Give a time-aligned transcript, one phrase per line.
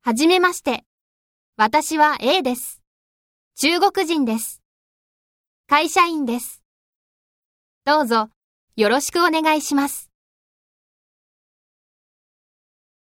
[0.00, 0.84] はじめまして。
[1.56, 2.80] 私は A です。
[3.56, 4.62] 中国人です。
[5.66, 6.62] 会社員です。
[7.84, 8.30] どうぞ
[8.76, 10.07] よろしくお願いします。